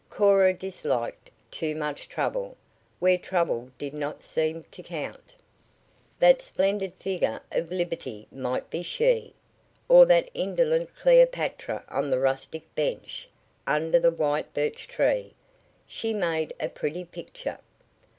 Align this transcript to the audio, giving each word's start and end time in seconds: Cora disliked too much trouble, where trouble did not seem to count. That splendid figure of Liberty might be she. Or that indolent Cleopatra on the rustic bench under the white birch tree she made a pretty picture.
Cora 0.09 0.51
disliked 0.51 1.29
too 1.51 1.75
much 1.75 2.09
trouble, 2.09 2.57
where 2.97 3.19
trouble 3.19 3.69
did 3.77 3.93
not 3.93 4.23
seem 4.23 4.63
to 4.71 4.81
count. 4.81 5.35
That 6.17 6.41
splendid 6.41 6.95
figure 6.95 7.39
of 7.51 7.71
Liberty 7.71 8.27
might 8.31 8.71
be 8.71 8.81
she. 8.81 9.35
Or 9.87 10.07
that 10.07 10.31
indolent 10.33 10.95
Cleopatra 10.95 11.83
on 11.87 12.09
the 12.09 12.17
rustic 12.17 12.73
bench 12.73 13.29
under 13.67 13.99
the 13.99 14.09
white 14.09 14.51
birch 14.55 14.87
tree 14.87 15.35
she 15.85 16.15
made 16.15 16.55
a 16.59 16.67
pretty 16.67 17.05
picture. 17.05 17.59